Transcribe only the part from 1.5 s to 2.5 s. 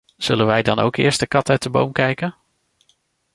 de boom kijken?